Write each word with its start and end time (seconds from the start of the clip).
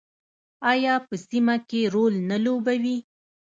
آیا 0.71 0.95
په 1.07 1.15
سیمه 1.29 1.55
کې 1.69 1.81
رول 1.93 2.13
نه 2.29 2.37
لوبوي؟ 2.45 2.97